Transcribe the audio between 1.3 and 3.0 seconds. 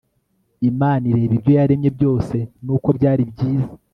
ibyo yaremye byose n uko